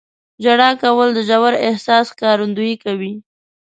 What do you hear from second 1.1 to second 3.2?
د ژور احساس ښکارندویي کوي.